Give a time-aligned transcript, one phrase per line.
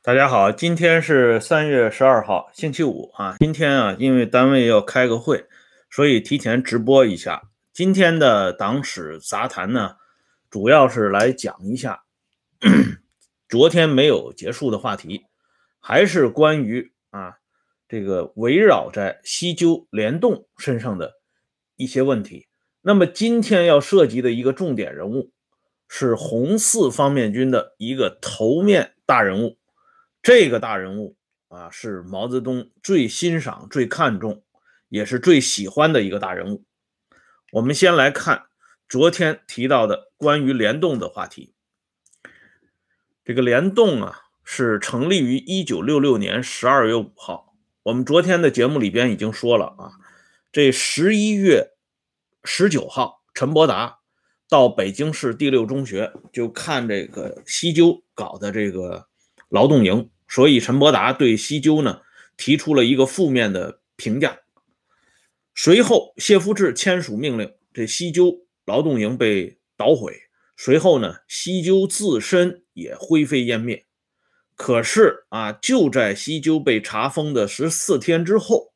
[0.00, 3.34] 大家好，今天是三月十二号，星期五啊。
[3.40, 5.46] 今天啊，因为单位要开个会，
[5.90, 7.50] 所以提前直播一下。
[7.72, 9.96] 今天的党史杂谈呢，
[10.48, 12.04] 主要是来讲一下
[13.50, 15.26] 昨天没有结束的话题，
[15.80, 17.34] 还是关于啊
[17.88, 21.14] 这个围绕在西纠联动身上的
[21.74, 22.46] 一些问题。
[22.82, 25.32] 那么今天要涉及的一个重点人物，
[25.88, 29.57] 是红四方面军的一个头面大人物。
[30.28, 31.16] 这个大人物
[31.48, 34.44] 啊，是毛泽东最欣赏、最看重，
[34.90, 36.66] 也是最喜欢的一个大人物。
[37.50, 38.44] 我们先来看
[38.90, 41.54] 昨天提到的关于联动的话题。
[43.24, 47.56] 这个联动啊，是成立于一九六六年十二月五号。
[47.84, 49.92] 我们昨天的节目里边已经说了啊，
[50.52, 51.70] 这十一月
[52.44, 54.00] 十九号，陈伯达
[54.46, 59.08] 到北京市第六中学就看这个西纠搞的这个
[59.48, 60.10] 劳动营。
[60.28, 62.02] 所以，陈伯达对西纠呢
[62.36, 64.38] 提出了一个负面的评价。
[65.54, 70.22] 随后，谢富治签署命令，这西纠劳动营被捣毁。
[70.56, 73.86] 随后呢，西纠自身也灰飞烟灭。
[74.54, 78.72] 可是啊，就在西纠被查封的十四天之后，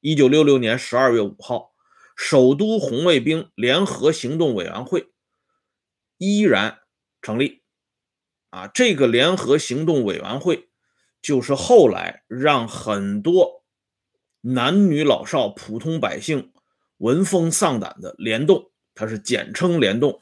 [0.00, 1.72] 一九六六年十二月五号，
[2.14, 5.08] 首都红卫兵联合行动委员会
[6.18, 6.80] 依然
[7.20, 7.59] 成立。
[8.50, 10.68] 啊，这个联合行动委员会
[11.22, 13.64] 就是后来让很多
[14.40, 16.52] 男女老少、普通百姓
[16.98, 20.20] 闻风丧胆的联动，它是简称联动。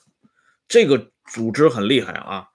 [0.66, 2.48] 这个组织很厉害啊，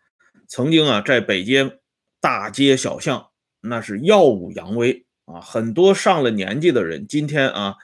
[0.47, 1.79] 曾经啊在北京
[2.21, 3.29] 大街小巷
[3.61, 7.75] 那是耀武扬威啊，很多上了年纪的人，今天啊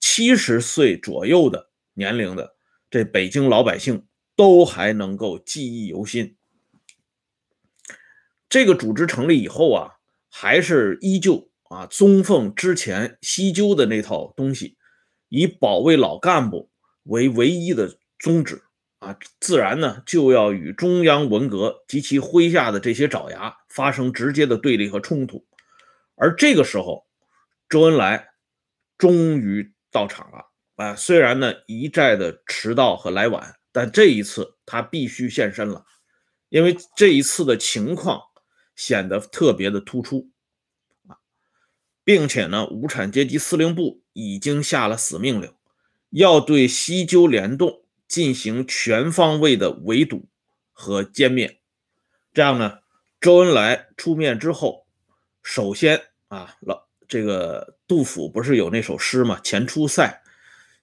[0.00, 2.54] 七十岁左右的年龄的
[2.88, 6.35] 这北京老百姓都还能够记忆犹新。
[8.48, 9.90] 这个组织成立以后啊，
[10.30, 14.76] 还是依旧啊宗奉之前西纠的那套东西，
[15.28, 16.70] 以保卫老干部
[17.02, 18.62] 为唯一的宗旨
[19.00, 25.44] 啊，自然呢就要与中央文革及其麾下的这些爪牙发生直接的对立和冲突。
[26.14, 27.04] 而这个时候，
[27.68, 28.28] 周恩来
[28.96, 30.44] 终于到场了
[30.76, 35.84] 啊，虽然呢一再的迟到和来晚，但这一次他必须现身了，
[36.48, 38.22] 因为这一次的情况。
[38.76, 40.28] 显得特别的突出
[41.08, 41.16] 啊，
[42.04, 45.52] 并且呢，无产阶级司令部已经下了死命令，
[46.10, 50.26] 要对西纠联动进行全方位的围堵
[50.72, 51.58] 和歼灭。
[52.32, 52.80] 这样呢，
[53.20, 54.86] 周恩来出面之后，
[55.42, 59.40] 首先啊，老这个杜甫不是有那首诗吗？
[59.42, 60.22] 前出塞，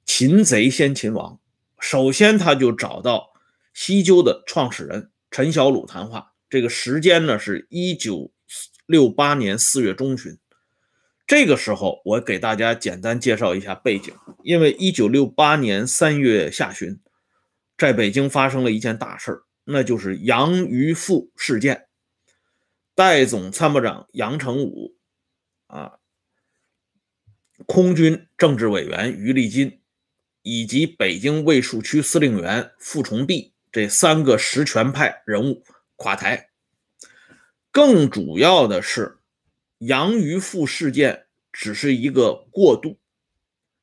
[0.04, 1.40] 擒贼先擒王。
[1.80, 3.34] 首先他就找到
[3.74, 6.33] 西纠的创始人陈小鲁谈话。
[6.53, 8.31] 这个时间呢是一九
[8.86, 10.38] 六八年四月中旬，
[11.25, 17.00] 这个时候我给大家简单介绍一下背景，因为一九六八年三月下旬，
[17.75, 21.88] 在北京发生了一件大事儿，那就是杨鱼富事件。
[22.94, 24.96] 代总参谋长杨成武
[25.66, 25.94] 啊，
[27.66, 29.81] 空军政治委员于立金，
[30.44, 35.63] 以及北京卫戍区司令员傅崇碧这三个实权派人物。
[35.96, 36.50] 垮台，
[37.72, 39.20] 更主要的是，
[39.78, 42.98] 杨鱼富事件只是一个过渡，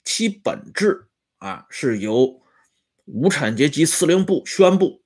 [0.05, 2.43] 其本质啊是由
[3.05, 5.03] 无产阶级司令部宣布，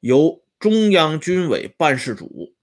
[0.00, 2.56] 由中央军委办事组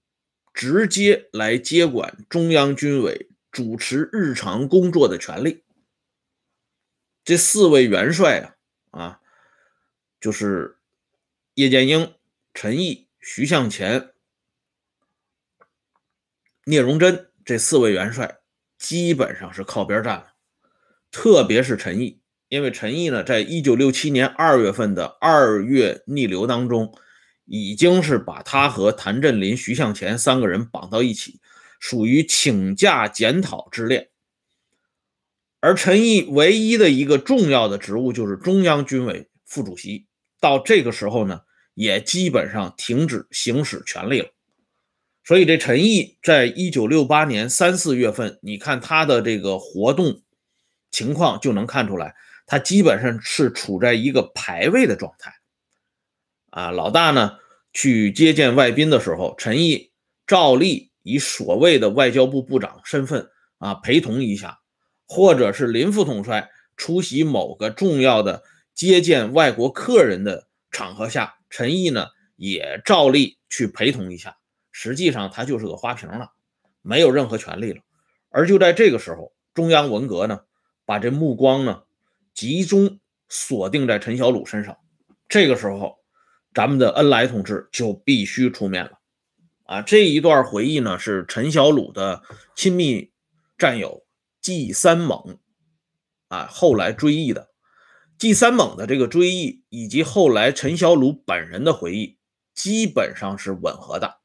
[0.52, 5.64] 直接来接管中央军委主持日常工作的权利。
[7.24, 9.20] 这四位元帅啊啊，
[10.20, 10.78] 就是
[11.54, 12.14] 叶剑英、
[12.52, 13.05] 陈毅。
[13.28, 14.12] 徐向前、
[16.64, 18.38] 聂荣臻这四位元帅
[18.78, 20.34] 基本上是靠边站了，
[21.10, 26.96] 特别是陈毅，因为陈毅呢，在一九六七年二月份的二月逆流当中，
[27.46, 31.40] 已经是把他和谭震林、徐向前三个人绑到一起，
[31.80, 34.12] 属于请假检讨之列。
[35.58, 40.06] 而陈毅唯一的一个重要的职务就是中央军委副主席，
[40.40, 41.40] 到这个时候呢。
[41.76, 44.30] 也基本上停止行使权利了，
[45.22, 50.22] 所以这陈毅在一九六八年三四月份，你看他的这个活动
[50.90, 52.14] 情况就能看出来，
[52.46, 55.34] 他基本上是处在一个排位的状态。
[56.48, 57.36] 啊，老大呢
[57.74, 59.92] 去接见外宾的时候，陈毅
[60.26, 63.28] 照例以所谓的外交部部长身份
[63.58, 64.60] 啊陪同一下，
[65.06, 68.42] 或者是林副统帅出席某个重要的
[68.72, 71.34] 接见外国客人的场合下。
[71.56, 74.36] 陈毅呢也照例去陪同一下，
[74.72, 76.32] 实际上他就是个花瓶了，
[76.82, 77.80] 没有任何权利了。
[78.28, 80.40] 而就在这个时候，中央文革呢，
[80.84, 81.84] 把这目光呢
[82.34, 83.00] 集中
[83.30, 84.76] 锁定在陈小鲁身上。
[85.30, 85.96] 这个时候，
[86.52, 88.98] 咱们的恩来同志就必须出面了。
[89.62, 92.22] 啊，这一段回忆呢，是陈小鲁的
[92.54, 93.10] 亲密
[93.56, 94.04] 战友
[94.42, 95.38] 季三猛
[96.28, 97.48] 啊后来追忆的。
[98.18, 102.18] 季三猛的这个追忆，以及后来陈小鲁本人的回忆，
[102.54, 104.20] 基本上是吻合的。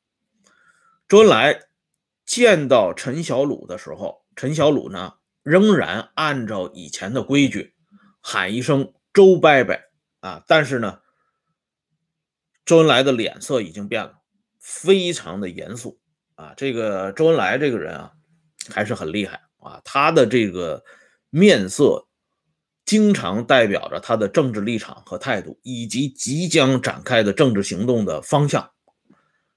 [1.09, 1.63] 周恩来
[2.25, 7.73] 见到陈小鲁的时候，陈小鲁呢仍然按照以前的规矩
[8.21, 9.77] 喊一声“周伯伯”
[10.21, 10.99] 啊，但是呢，
[12.63, 14.21] 周恩来的脸色已经变了，
[14.57, 15.99] 非常的严肃
[16.35, 16.53] 啊。
[16.55, 18.13] 这个周恩来这个人啊，
[18.69, 20.81] 还是很厉害啊，他的这个
[21.29, 22.07] 面色。
[22.85, 28.71] 经常代表着他的政治立场和态度，以及即将展开的政治行动的方向。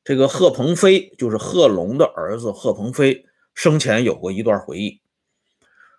[0.04, 5.00] 这个贺鹏飞就是贺龙的儿子，贺鹏飞生前有过一段回忆。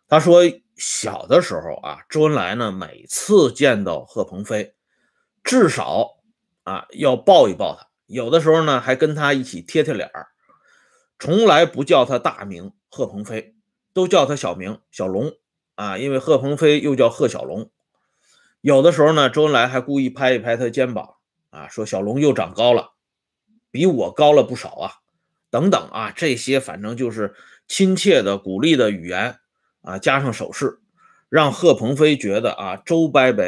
[0.08, 0.44] 他说，
[0.76, 4.76] 小的时候啊，周恩来呢每次见到贺鹏飞，
[5.44, 6.18] 至少
[6.64, 10.28] 啊要抱一抱他，有的时候呢还跟他一起贴贴脸儿，
[11.18, 13.56] 从来不叫他大名贺鹏飞，
[13.94, 15.34] 都叫他小名小龙。
[15.76, 17.70] 啊，因为贺鹏飞又叫贺小龙，
[18.62, 21.16] 有的时候呢，周恩来还故意拍一拍他肩膀，
[21.50, 22.94] 啊，说小龙又长高了，
[23.72, 24.92] 比我高了不少啊，
[25.50, 27.36] 等等啊，这些反正就是
[27.68, 29.38] 亲切的鼓励的语言
[29.82, 30.80] 啊，加上手势，
[31.28, 33.44] 让贺鹏飞觉得啊，周伯伯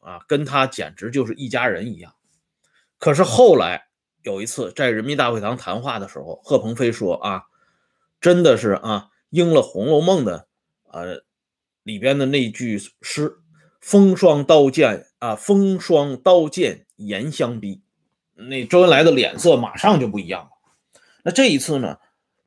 [0.00, 2.14] 啊，跟他简直就是一家人一样。
[2.98, 3.86] 可是后来
[4.22, 7.44] 有一次在人民大会堂谈话的时候，贺鹏飞说啊，
[8.20, 10.46] 真的是啊，应了《红楼梦》的
[10.90, 11.24] 呃。
[11.84, 13.36] 里边的那句诗
[13.78, 17.82] “风霜刀剑啊，风霜刀剑严相逼”，
[18.34, 20.48] 那周恩来的脸色马上就不一样了。
[21.22, 21.98] 那这一次呢，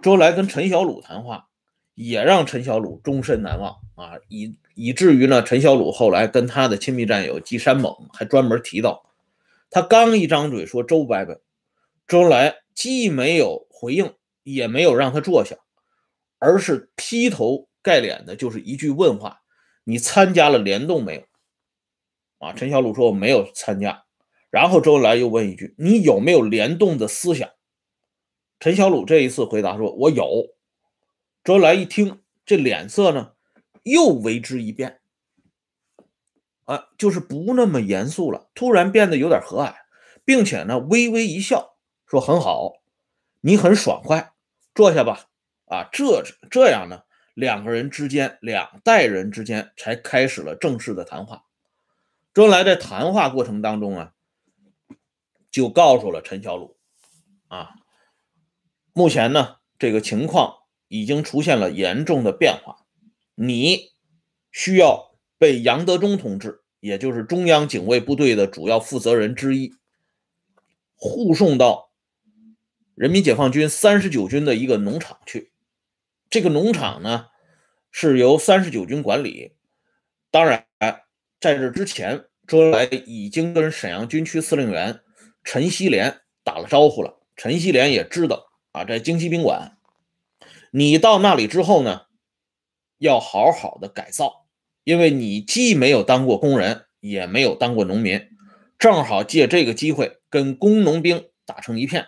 [0.02, 1.50] 周恩来跟陈小鲁谈话，
[1.94, 9.12] 也让陈小鲁终身难忘啊，以以至于呢，陈小鲁后来跟他的亲密战友季山猛还专门提到，
[9.70, 11.40] 他刚一张嘴说周伯伯，
[12.08, 15.58] 周恩来既没有回应，也没有让他坐下，
[16.40, 17.67] 而是劈头。
[17.88, 19.44] 盖脸的就是一句问话
[19.86, 21.22] ：“你参加了联动没有？”
[22.46, 24.04] 啊，陈小鲁说：“我没有参加。”
[24.52, 27.50] 然后周恩来又问一句：“你有没有联动的思想？”
[28.60, 30.54] 陈小鲁这一次回答说：“我有。”
[31.46, 33.32] 周恩来一听，这脸色呢
[33.84, 35.00] 又为之一变，
[36.66, 39.74] 啊，就是不那么严肃了，突然变得有点和蔼，
[40.26, 42.74] 并且呢微微一笑，说：“很好，
[43.40, 44.34] 你很爽快，
[44.76, 45.30] 坐下吧。”
[45.72, 47.04] 啊，这这样呢？
[47.38, 51.46] 两个人之间，两代人之间才开始了正式的谈话。
[52.34, 54.14] 周恩来在谈话过程当中啊，
[55.52, 56.78] 就告诉了陈小鲁，
[57.48, 57.76] 啊，
[58.92, 62.88] 目前呢这个情况已经出现了严重的变化，
[63.36, 63.92] 你
[64.52, 69.76] 需要被杨德忠同志，也就是中央警卫部队的主要负责人之一，
[70.96, 71.92] 护送到
[72.96, 75.52] 人民解放军三十九军的一个农场去。
[76.30, 77.28] 这个农场呢，
[77.92, 79.54] 是由三十九军管理。
[80.30, 80.66] 当然，
[81.40, 85.02] 在这之前，周恩来已经跟沈阳军区司令员
[85.44, 87.20] 陈锡联打了招呼了。
[87.36, 89.78] 陈锡联也知道啊，在京西宾馆，
[90.72, 92.08] 你到那里之后呢，
[92.98, 94.48] 要好好的改造，
[94.84, 98.28] 因为你既没有当过工人，也没有当过农民，
[98.80, 102.08] 正好借这个机会跟工农兵打成一片。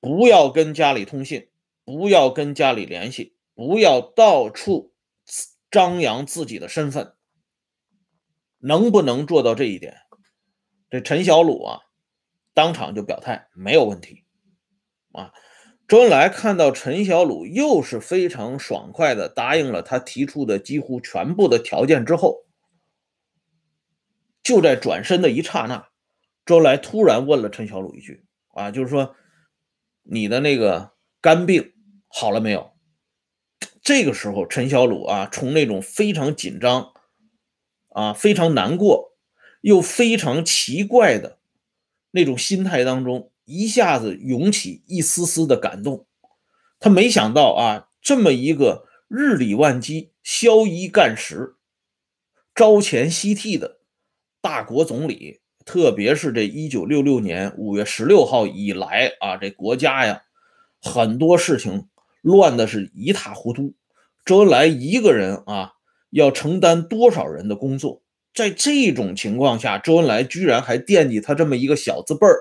[0.00, 1.49] 不要跟家里通信。
[1.90, 4.94] 不要跟家里联系，不要到处
[5.72, 7.14] 张扬自己的身份。
[8.58, 9.96] 能不能做到这一点？
[10.88, 11.80] 这陈小鲁啊，
[12.54, 14.24] 当场就表态没有问题。
[15.10, 15.32] 啊，
[15.88, 22.44] 周恩来看到陈小鲁又是非常爽快的答应了他提出的几乎全部的条件之后，
[24.44, 25.88] 就在转身的一刹那，
[26.46, 29.16] 周恩来突然问了陈小鲁一句：“啊，就是说
[30.04, 31.72] 你的那个肝病。”
[32.12, 32.72] 好了没有？
[33.82, 36.92] 这个时候，陈小鲁啊，从那种非常紧张
[37.88, 39.16] 啊、非常难过
[39.62, 41.38] 又非常奇怪的
[42.10, 46.06] 那种心态当中，一下子涌起一丝丝的感动。
[46.78, 51.56] 他没想到啊，这么一个日理万机、宵衣干食、
[52.54, 53.80] 朝前夕替的
[54.40, 60.24] 大国总理，特别是这一九六六年五月十六号以来啊，这国家呀，
[60.82, 61.88] 很多事情。
[62.20, 63.74] 乱的是一塌糊涂，
[64.24, 65.72] 周恩来一个人啊，
[66.10, 68.02] 要承担多少人的工作？
[68.32, 72.38] 在这种情况下，周恩来居然还惦记他这么一个小字辈儿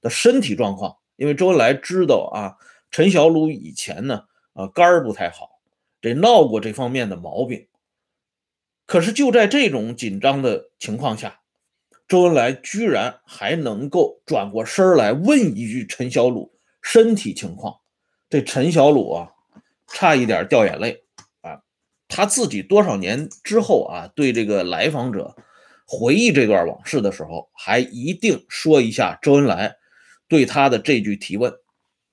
[0.00, 2.54] 的身体状况，因为周恩来知道啊，
[2.90, 5.48] 陈小鲁以前呢啊肝儿不太好，
[6.00, 7.66] 这闹过这方面的毛病。
[8.86, 11.40] 可是就在这种紧张的情况下，
[12.06, 17.78] 周恩来居然还能够转过身来问一句陈小鲁身体情况，
[18.32, 19.30] 这陈小鲁啊，
[19.86, 21.04] 差一点掉眼泪
[21.42, 21.60] 啊！
[22.08, 25.36] 他自己多少年之后啊，对这个来访者
[25.86, 29.76] 回忆这段往事的时候，还一定说一下周恩来
[30.28, 31.52] 对他的这句提问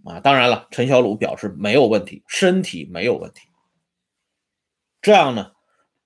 [0.04, 0.20] 啊！
[0.20, 3.48] 当然了，陈小鲁表示没有问题，身体没有问题。
[5.02, 5.54] 这样呢？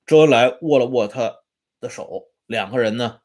[0.06, 1.38] 周恩来握了握他
[1.80, 3.22] 的手，两个人呢，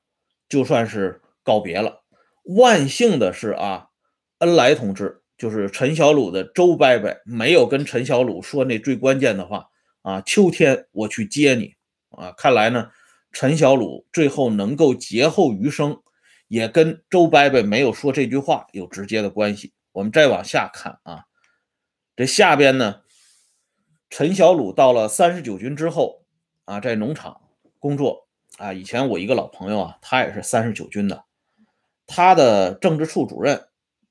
[0.49, 2.02] 就算是告别了。
[2.45, 3.88] 万幸的是啊，
[4.38, 9.71] 恩来同志就是陈小鲁的周伯伯，没有跟陈小鲁说那最关键的话
[10.02, 10.21] 啊。
[10.21, 11.75] 秋天我去接你
[12.11, 12.35] 啊。
[12.37, 12.90] 看来呢，
[13.33, 16.02] 陈小鲁最后能够劫后余生，
[16.49, 19.73] 也跟周伯伯没有说这句话有直接的关系。
[19.92, 21.25] 我们再往下看啊，
[22.14, 23.02] 这下边呢，
[24.11, 26.18] 陈小鲁到了三十九军之后。
[26.64, 27.40] 啊，在农场
[27.78, 28.28] 工作
[28.59, 31.25] 啊，以前我一个老朋友啊，他也是三十九军的，
[32.07, 33.68] 他的政治处主任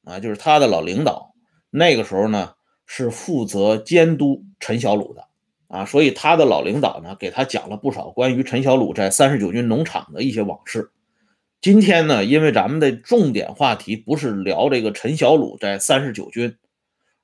[0.08, 1.34] 啊，就是他的老领导，
[1.70, 2.54] 那个时候呢
[2.86, 5.28] 是负责监督陈小鲁的
[5.68, 10.92] 啊，所以他的老领导呢给他讲了不少关于陈小鲁在三十九军农场的一些往事。
[11.60, 16.58] 今天呢，因为咱们的重点话题不是聊这个陈小鲁在三十九军，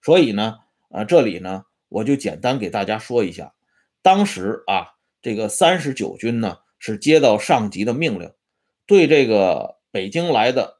[0.02, 0.58] 所以呢，
[0.90, 3.54] 啊，这里呢我就简单给大家说一下，
[4.02, 4.94] 当时啊。
[5.26, 8.30] 这个三十九军呢，是接到上级的命令，
[8.86, 10.80] 对这个北京来的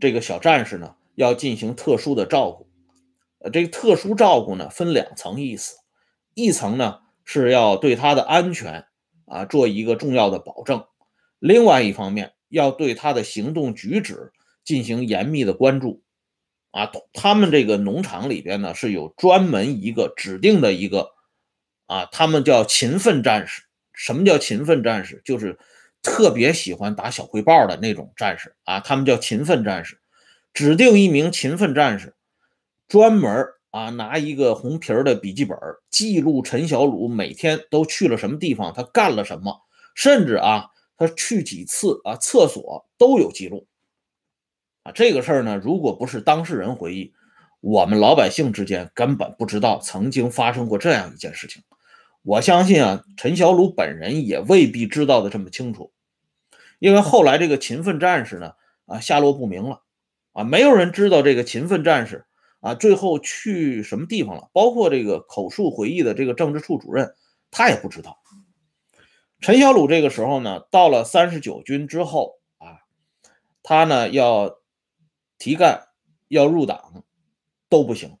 [0.00, 2.68] 这个小战士呢，要进行特殊的照顾。
[3.38, 5.76] 呃，这个特殊照顾呢，分两层意思，
[6.34, 8.86] 一层呢是要对他的安全
[9.26, 10.84] 啊做一个重要的保证，
[11.38, 14.32] 另外一方面要对他的行动举止
[14.64, 16.02] 进行严密的关注。
[16.70, 21.10] 啊，他们这个农场里边呢，是有专门一个指定的一个。
[21.86, 23.64] 啊，他们叫勤奋战士。
[23.92, 25.20] 什么叫勤奋战士？
[25.22, 25.58] 就是
[26.04, 28.78] 特别喜欢打小汇报的那种战士啊。
[28.78, 29.98] 他们叫勤奋战士。
[30.52, 32.14] 指定一名勤奋战士，
[32.86, 35.58] 专门啊拿一个红皮儿的笔记本，
[35.90, 39.62] 记录陈小鲁每天都去了什么地方，他干了什么，
[39.96, 43.66] 甚至啊他去几次啊厕所都有记录。
[44.84, 47.12] 啊，这个事儿呢，如果不是当事人回忆，
[47.60, 51.64] 我们老百姓之间根本不知道曾经发生过这样一件事情。
[52.22, 55.90] 我相信啊，陈小鲁本人也未必知道的这么清楚，
[56.78, 58.54] 因为后来这个勤奋战士呢，
[58.86, 59.82] 啊，下落不明了，
[60.32, 62.26] 啊，没有人知道这个勤奋战士
[62.60, 67.14] 啊，最后去什么地方了，包括这个口述回忆的这个政治处主任，
[67.50, 68.18] 他也不知道。
[69.40, 72.80] 陈小鲁这个时候呢，到了三十九军之后啊，
[73.62, 74.58] 他呢要
[75.38, 75.88] 提干，
[76.28, 77.04] 要入党，
[77.68, 78.18] 都不行，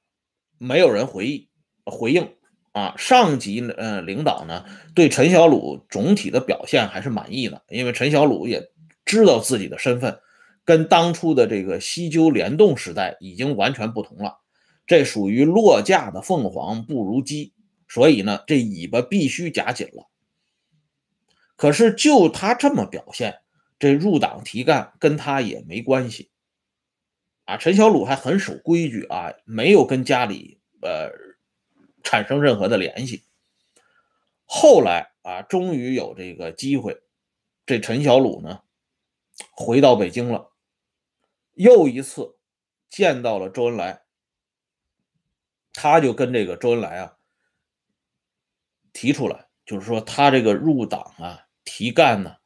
[0.58, 1.48] 没有人回忆
[1.84, 2.34] 回应。
[2.74, 4.64] 啊，上级呃领导呢
[4.96, 8.68] 对陈小鲁总体的表现还是满意的，因为陈小鲁也
[9.04, 10.18] 知道自己的身份
[10.64, 14.40] 跟当初的这个西纠联动时代已经完全不同了，
[14.88, 17.52] 这属于落架的凤凰不如鸡，
[17.86, 20.10] 所以呢这尾巴必须夹紧了。
[21.54, 23.36] 可是就他这么表现，
[23.78, 26.32] 这入党提干跟他也没关系。
[27.44, 31.22] 啊，陈小鲁还很守规矩啊，没有跟家里呃。
[32.04, 33.24] 产生任何的联系。
[34.44, 37.02] 后来啊，终于有这个机会，
[37.66, 38.62] 这陈小鲁呢，
[39.50, 40.52] 回到北京了，
[41.54, 42.36] 又一次
[42.88, 44.02] 见到了周恩来。
[45.72, 47.16] 他就跟这个周恩来啊
[48.92, 52.36] 提出来，就是说他这个入党啊、提干呢，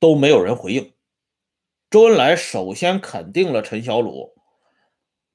[0.00, 0.92] 都没有人回应。
[1.88, 4.34] 周恩来首先肯定了陈小鲁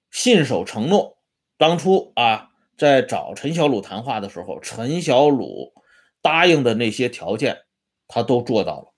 [0.09, 1.20] 信守承诺。
[1.61, 5.73] 当初啊，在找陈小鲁谈话的时候，陈小鲁
[6.19, 7.59] 答应的那些条件，
[8.07, 8.95] 他都做到了。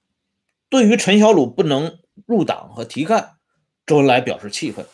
[0.70, 3.36] 对于陈小鲁不能入党和提干，
[3.86, 4.86] 周恩来表示气愤。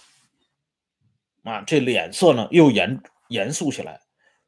[1.44, 4.02] 啊，这脸色呢又严严肃起来。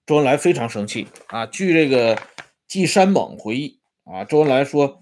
[0.08, 1.46] 周恩来非常生气啊。
[1.46, 2.20] 据这个
[2.68, 5.00] 季山猛回忆啊，周恩来说：“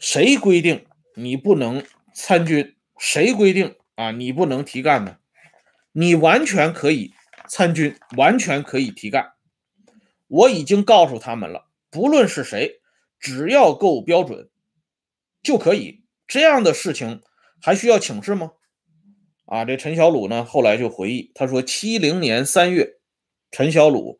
[0.00, 1.84] 谁规定你不能
[2.14, 2.74] 参军？
[2.98, 5.18] 谁规定啊你不能提干呢？”
[5.98, 7.14] 你完全可以
[7.48, 9.32] 参军，完全可以提干。
[10.26, 12.82] 我已经告诉他们了，不论是谁，
[13.18, 14.50] 只要够标准
[15.42, 16.02] 就可以。
[16.26, 17.22] 这样的事情
[17.62, 18.50] 还需要请示吗？
[19.46, 22.98] 啊，这陈小鲁呢，后来就回忆，他说，七零年三月，
[23.50, 24.18] 陈小鲁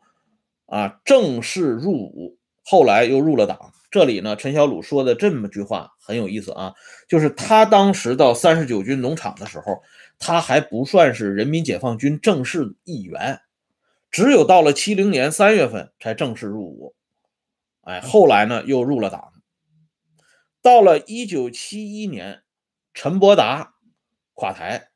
[0.64, 3.75] 啊正式入伍，后来又入了党。
[3.90, 6.73] 这里呢，陈小鲁说的这么句话很有意思啊，
[7.06, 9.83] 就是他当时到三十九军农场的时候，
[10.18, 13.40] 他还不算是人民解放军正式一员，
[14.11, 16.94] 只有到了七零年三月份才正式入伍。
[17.82, 19.32] 哎，后来呢又入了党。
[20.62, 22.42] 到了一九七一年，
[22.92, 23.75] 陈伯达
[24.35, 24.88] 垮台。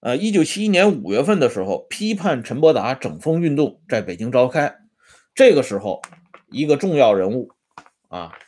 [0.00, 4.76] 呃，一九七一年五月份的时候，批判陈伯达整风运动在北京召开。
[5.34, 6.02] 这个时候，
[6.48, 7.50] 一个重要人物。
[8.08, 8.38] 啊，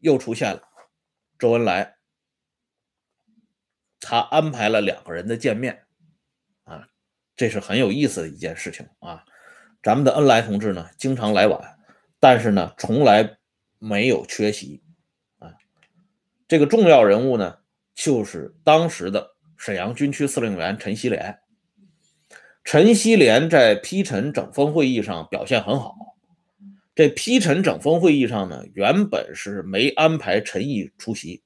[0.00, 0.62] 又出现了
[1.38, 1.95] 周恩来，
[4.00, 5.84] 他安排了两个人的见面，
[6.64, 6.88] 啊，
[7.36, 9.24] 这是很有意思的一件事情啊。
[9.82, 11.78] 咱们的恩来同志呢，经常来晚，
[12.18, 13.36] 但是呢，从来
[13.78, 14.82] 没有缺席
[15.38, 15.54] 啊。
[16.48, 17.58] 这个重要人物呢，
[17.94, 21.38] 就是当时的沈阳军区司令员陈锡联。
[22.64, 25.94] 陈锡联在批陈整风会议上表现很好。
[26.96, 31.44] 这批陈整风会议上呢，原本是没安排陈毅出席，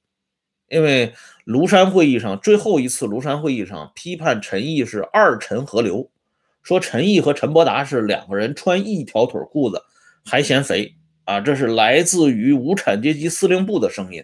[0.71, 1.13] 因为
[1.45, 6.09] 庐山会议上最后一次庐山会议上批判陈毅是二陈合流，
[6.63, 9.83] 说陈毅和陈伯达是两个人穿一条腿裤子
[10.23, 14.23] 还嫌肥啊，这是来自于无产阶级司令部的声音。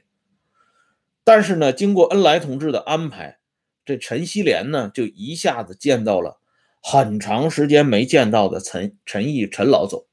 [1.26, 3.40] 但是呢，经过恩来同志的安排，
[3.84, 6.40] 这陈锡联呢就一下子见到了
[6.82, 10.06] 很长时间没见到的陈陈毅陈老总。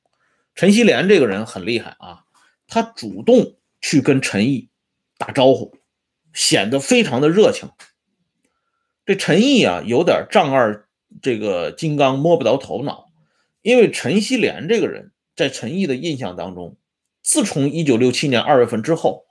[0.57, 2.25] 陈锡联这个人很厉害啊，
[2.67, 4.69] 他主动去跟陈毅
[5.17, 5.77] 打招呼，
[6.35, 7.71] 显得非常的热情。
[9.07, 10.87] 这陈毅啊，有点丈二
[11.23, 13.07] 这个金刚摸不着头脑，
[13.63, 16.77] 因为陈锡联这个人在陈毅的印象当中，
[17.23, 19.25] 自从一九六七年二月份之后，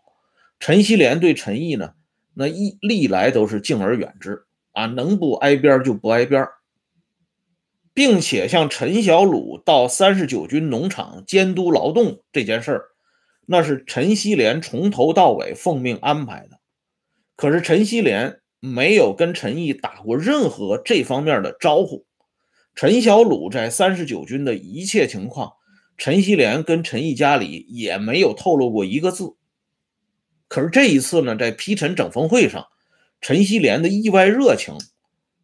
[0.59, 1.93] 陈锡联对陈毅呢，
[2.33, 6.47] 那一历来都是敬而远之啊，能不挨边就不挨边
[7.95, 12.83] 并且像陈小鲁到三十九军农场监督劳动这件事儿，
[13.45, 16.59] 那是陈锡联从头到尾奉命安排的。
[17.43, 22.05] 可是陈锡联没有跟陈毅打过任何这方面的招呼。
[22.73, 25.51] 陈小鲁在三十九军的一切情况，
[25.97, 29.35] 陈锡联跟陈毅家里也没有透露过一个字。
[30.47, 32.65] 可是这一次呢，在批陈整风会上，
[33.19, 34.77] 陈锡联的意外热情，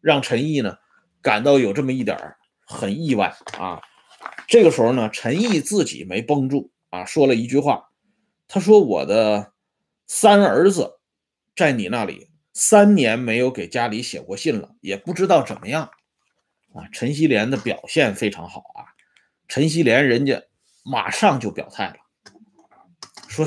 [0.00, 0.78] 让陈毅呢
[1.20, 2.16] 感到有这么一点。
[2.64, 3.82] 很意外啊！
[4.48, 7.90] 这个时候呢，陈毅自己没绷住啊，说了一句话。
[8.48, 9.52] 他说：“我的
[10.06, 10.99] 三儿子
[11.60, 15.90] 在你那里三年没有给家里写过信了，也不知道怎么样
[16.72, 18.88] 啊。”陈锡联的表现非常好啊！
[19.46, 20.42] 陈锡联人家
[20.82, 21.96] 马上就表态了，
[23.28, 23.46] 说：“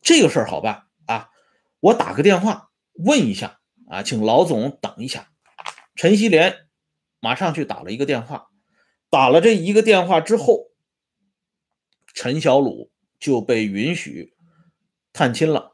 [0.00, 1.28] 这个事儿好办啊，
[1.80, 5.28] 我打个电话问一下啊，请老总等一下。”
[5.94, 6.56] 陈锡联
[7.20, 8.46] 马上去打了一个电话。
[9.10, 10.70] 打了这一个电话之后，
[12.14, 14.32] 陈小鲁就被允许
[15.12, 15.71] 探亲了，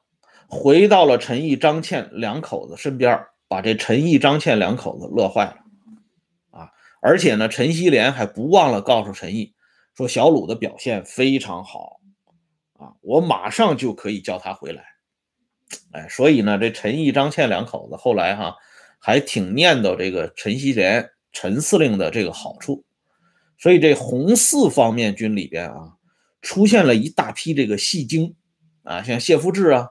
[0.49, 5.57] 回到了陈毅、张倩两口子身边，把这陈毅、张倩两口子乐坏了
[6.51, 6.71] 啊！
[7.01, 9.55] 而且呢，陈锡联还不忘了告诉陈毅
[9.95, 12.01] 说：“小鲁的表现非常好
[12.79, 14.83] 啊，我马上就可以叫他回来。”
[15.93, 18.57] 哎，所以呢，这陈毅、张倩两口子后来哈
[18.99, 22.85] 还挺念叨这个陈锡联陈司令的这个好处。
[23.59, 25.93] 所以这红四方面军里边啊，
[26.41, 28.35] 出现了一大批这个戏精
[28.83, 29.91] 啊，像谢福志啊、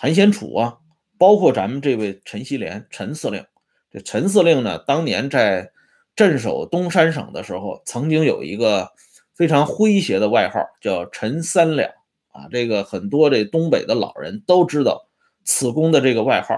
[0.00, 0.78] 韩先楚啊，
[1.18, 3.44] 包括咱们这位陈锡联陈司令。
[3.90, 5.72] 这陈司令呢，当年在
[6.14, 8.92] 镇守东三省的时候，曾经有一个
[9.34, 11.90] 非常诙谐的外号，叫陈三两
[12.28, 12.46] 啊。
[12.52, 15.08] 这个很多这东北的老人都知道
[15.42, 16.54] 此公的这个外号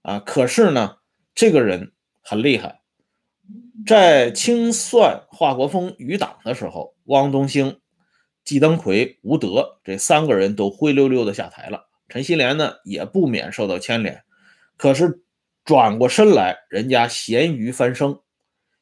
[0.00, 0.18] 啊。
[0.20, 0.96] 可是呢，
[1.34, 1.92] 这个人
[2.22, 2.80] 很厉害。
[3.86, 7.80] 在清算华国锋余党的时候，汪东兴、
[8.44, 11.82] 季登奎、吴德这三个人都灰溜溜的下台了。
[12.08, 14.22] 陈锡联呢，也不免受到牵连。
[14.76, 15.22] 可是
[15.64, 18.18] 转过身来，人家咸鱼翻身，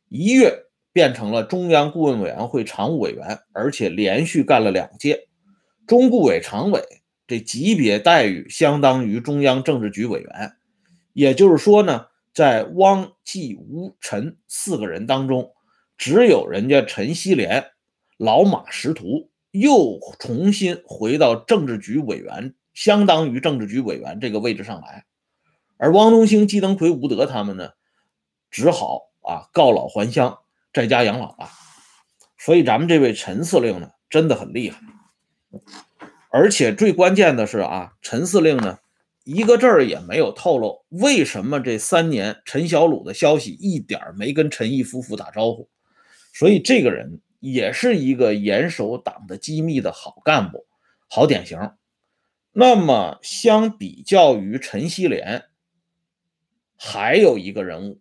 [0.09, 5.29] 一跃变成了中央顾问委员会常务委员，而且连续干了两届
[5.87, 6.83] 中顾委常委，
[7.27, 10.53] 这级别待遇相当于中央政治局委员。
[11.13, 12.07] 也就是说呢。
[12.35, 15.53] 在汪、季、吴、陈四个人当中，
[15.97, 17.65] 只有人家陈锡联
[18.17, 25.07] 老马识途，又重新回到政治局委员，相当于政治局委员这个位置上来。
[25.79, 27.71] 而汪东兴、季登奎、吴德他们呢，
[28.51, 30.41] 只好啊告老还乡，
[30.73, 31.49] 在家养老了。
[32.37, 34.81] 所以咱们这位陈司令呢，真的很厉害。
[36.29, 38.81] 而且最关键的是啊，陈司令呢。
[39.27, 45.67] 一个字儿也没有透露，为什么这三年陈小鲁的消息一点没跟陈毅夫妇打招呼？
[46.35, 50.67] 所以这个人也是一个严守党的机密的好干部，
[51.09, 51.59] 好典型。
[52.57, 55.47] 那么相比较于陈锡联，
[56.77, 58.01] 还有一个人物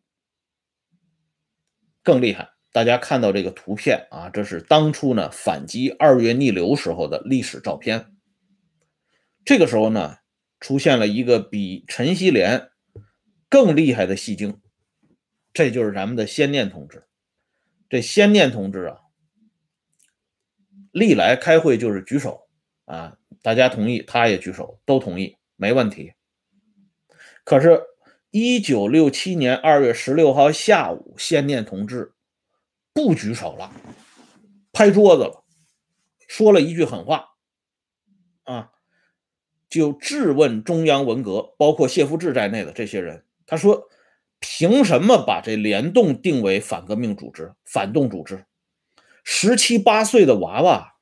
[2.03, 2.51] 更厉害。
[2.71, 8.15] 大家看到这个图片啊，这是当初呢反击二月逆流时候的历史照片。
[9.43, 10.17] 这个时候呢，
[10.59, 12.69] 出现了一个比陈锡联
[13.49, 14.61] 更厉害的戏精，
[15.51, 17.07] 这就是咱们的先念同志。
[17.89, 18.99] 这先念同志啊，
[20.91, 22.47] 历来开会就是举手
[22.85, 26.13] 啊，大家同意，他也举手，都同意，没问题。
[27.43, 27.83] 可是，
[28.31, 32.13] 一九六七年二月十六号下午，先念同志。
[32.93, 33.71] 不举手了，
[34.71, 35.43] 拍桌子了，
[36.27, 37.31] 说了一句狠话，
[38.43, 38.71] 啊，
[39.67, 43.25] 就质问中央文革，包括谢富治在内的这些人。
[43.47, 43.89] 他说
[44.39, 48.45] ：“凭什么把这联动定为反革命组织、反动组织？
[49.23, 50.95] 十七八岁的娃娃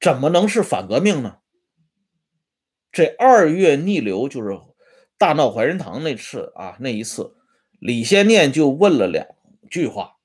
[0.00, 1.38] 怎么能是反革命呢？”
[2.92, 4.60] 这二月逆流就是
[5.16, 7.36] 大闹怀仁堂那次啊，那一次，
[7.78, 9.26] 李先念就问了两
[9.70, 10.16] 句话。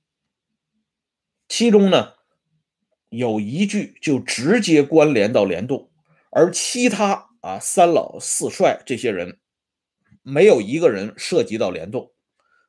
[1.47, 2.13] 其中呢，
[3.10, 5.91] 有一句就直接关联到联动，
[6.32, 9.39] 而其他啊三老四帅这些人，
[10.23, 12.12] 没有一个人涉及到联动，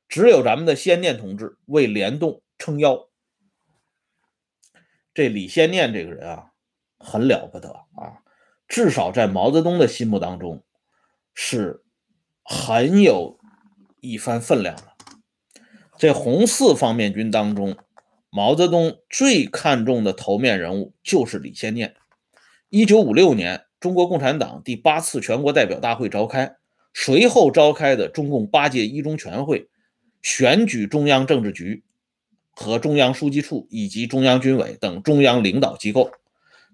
[0.08, 3.08] 只有咱们的先念同志为联动撑腰。
[5.14, 6.52] 这李先念这个人啊，
[6.98, 8.20] 很了不得啊，
[8.68, 10.62] 至少在毛泽东的心目当中，
[11.34, 11.82] 是
[12.42, 13.38] 很有
[14.00, 14.82] 一番分量的。
[15.98, 17.76] 这红四方面军当中。
[18.28, 21.94] 毛泽东最看重的头面人物就是李先念。
[22.68, 26.56] 一九五六年，中国共产党第八次全国代表大会召开，
[26.92, 29.70] 随后召开的中共八届一中全会，
[30.20, 31.82] 选举中央政治局
[32.50, 36.10] 和中央书记处以及中央军委等中央领导机构。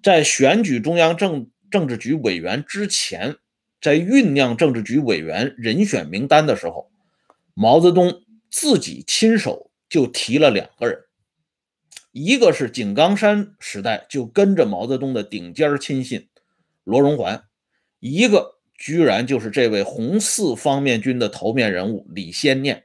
[0.03, 3.35] 在选举中央政政治局委员之前，
[3.81, 6.93] 在酝酿政治局委员人选名单的时候，
[7.55, 11.01] 毛泽东自己亲手就提了两个人。
[12.13, 16.29] 一个是井冈山时代就跟着毛泽东的顶尖亲信
[16.85, 17.45] 罗荣桓，
[18.01, 22.85] 一个居然就是这位红四方面军的头面人物李先念。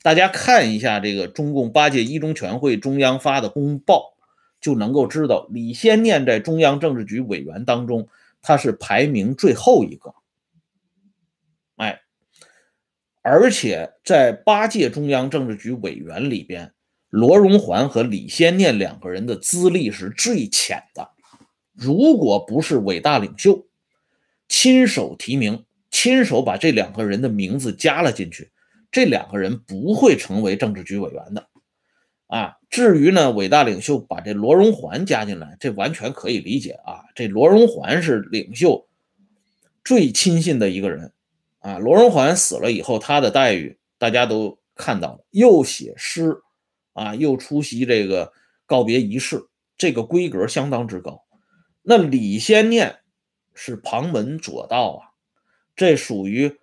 [0.00, 4.13] 大家看一下这个中共八届一中全会中央发的公报，
[4.64, 8.08] 就能够知道李先念在中央政治局委员当中，
[8.40, 10.14] 他是排名最后一个。
[11.76, 12.00] 哎，
[13.20, 16.72] 而且在八届中央政治局委员里边。
[17.10, 21.10] 罗荣桓和李先念两个人的资历是最浅的，
[21.72, 23.68] 如果不是伟大领袖
[24.48, 28.50] 亲手提名、亲手把这两个人的名字加了进去，
[28.90, 31.48] 这两个人不会成为政治局委员的。
[32.26, 37.04] 啊，至于呢，伟大领袖把这罗荣桓加进来，这完全可以理解啊。
[37.14, 38.88] 这罗荣桓是领袖
[39.84, 41.12] 最亲信的一个人
[41.58, 41.78] 啊。
[41.78, 46.40] 罗荣桓死了以后，他的待遇大家都看到了，又写诗。
[46.92, 48.32] 啊，又出席这个
[48.66, 51.24] 告别仪式，这个规格相当之高。
[51.82, 53.00] 那李先念
[53.52, 55.10] 是旁门左道啊，
[55.74, 56.56] 这属于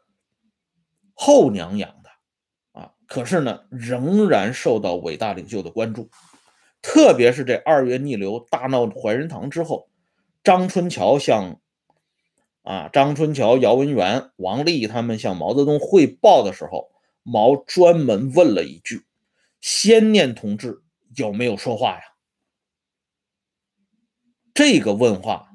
[1.14, 2.01] 后娘养。
[3.12, 6.10] 可是呢，仍然受到伟大领袖的关注。
[6.82, 9.90] 特别是这二月逆流大闹怀仁堂之后，
[10.46, 11.60] 张春桥向
[12.64, 16.90] 啊张春桥、姚文元、王立他们向毛泽东汇报的时候，
[17.22, 19.06] 毛专门问了一句。
[19.60, 20.82] 先念同志
[21.14, 22.02] 有没有说话呀？
[24.54, 25.50] 这个问话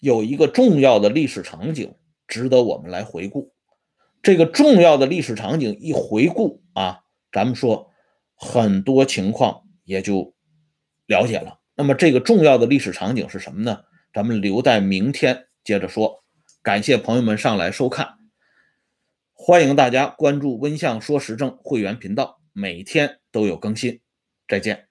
[0.00, 1.94] 有一个重要的历史场景
[2.26, 3.52] 值得我们来回顾。
[4.22, 7.00] 这个重要的历史场景一回顾啊，
[7.32, 7.90] 咱们说
[8.34, 10.34] 很多情况也就
[11.06, 11.60] 了解了。
[11.74, 13.84] 那么这个重要的历史场景是什么呢？
[14.12, 16.24] 咱们留待明天接着说。
[16.60, 18.18] 感谢朋友们上来收看，
[19.32, 22.40] 欢迎大家关注温相说时政会员频道。
[22.52, 24.00] 每天都有更新，
[24.48, 24.87] 再见。